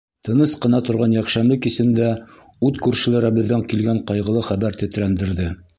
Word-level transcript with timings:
Тыныс 0.27 0.53
ҡына 0.63 0.79
торған 0.87 1.13
йәкшәмбе 1.17 1.57
кисендә 1.65 2.09
ут 2.71 2.83
күршеләребеҙҙән 2.87 3.69
килгән 3.75 4.05
ҡайғылы 4.13 4.49
хәбәр 4.51 4.83
тетрәндерҙе. 4.85 5.55